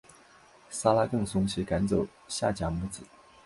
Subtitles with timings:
[0.71, 3.03] 撒拉更怂其赶走夏甲母子。